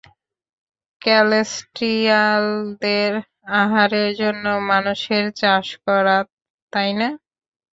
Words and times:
ক্যালেস্টিয়ালদের 1.01 3.11
আহারের 3.59 4.09
জন্য 4.21 4.45
মানুষের 4.69 5.23
চাষ 5.41 5.67
করা, 5.85 6.17
তাই 6.73 6.91
না? 6.99 7.09